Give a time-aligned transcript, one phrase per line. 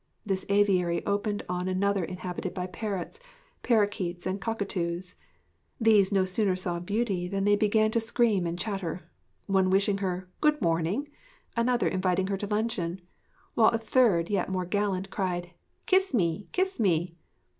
[0.25, 3.19] This aviary opened on another inhabited by parrots,
[3.61, 5.13] parroquets, and cockatoos.
[5.79, 9.11] These no sooner saw Beauty than they began to scream and chatter;
[9.45, 11.07] one wishing her 'Good morning,'
[11.55, 13.01] another inviting her to luncheon,
[13.53, 15.51] while a third yet more gallant cried
[15.85, 16.47] 'Kiss me!
[16.51, 17.15] Kiss me!'